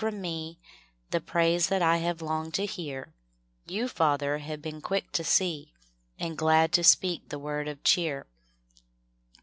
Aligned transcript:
from 0.01 0.19
me 0.19 0.57
The 1.11 1.21
praise 1.21 1.67
that 1.67 1.83
I 1.83 1.97
have 1.97 2.23
longed 2.23 2.55
to 2.55 2.65
hear, 2.65 3.13
Y>u, 3.67 3.87
Father, 3.87 4.39
have 4.39 4.59
been 4.59 4.81
quick 4.81 5.11
to 5.11 5.23
see 5.23 5.73
Ar^d 6.19 6.35
glad 6.37 6.71
to 6.71 6.83
speak 6.83 7.29
the 7.29 7.37
word 7.37 7.67
of 7.67 7.83
cheer. 7.83 8.25